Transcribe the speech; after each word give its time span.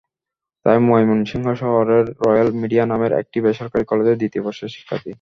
তাঁরা 0.65 0.79
ময়মনসিংহ 0.87 1.47
শহরের 1.61 2.05
royal 2.21 2.49
media 2.61 2.83
নামের 2.91 3.11
একটি 3.21 3.37
বেসরকারি 3.45 3.85
কলেজের 3.87 4.19
দ্বিতীয় 4.21 4.43
বর্ষের 4.45 4.73
শিক্ষার্থী। 4.75 5.09